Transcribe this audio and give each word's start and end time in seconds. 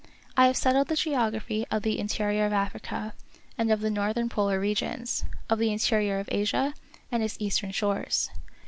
I 0.35 0.47
have 0.47 0.57
settled 0.57 0.87
the 0.87 0.95
geography 0.95 1.63
of 1.69 1.83
the 1.83 1.99
interior 1.99 2.47
of 2.47 2.53
Africa, 2.53 3.13
and 3.55 3.71
of 3.71 3.81
the 3.81 3.91
northern 3.91 4.29
polar 4.29 4.59
regions; 4.59 5.25
of 5.47 5.59
the 5.59 5.71
interior 5.71 6.17
of 6.17 6.27
Asia, 6.31 6.73
and 7.11 7.21
its 7.21 7.37
eastern 7.39 7.69
shores. 7.69 8.31